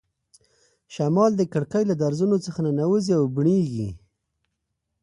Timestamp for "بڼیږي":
3.35-3.89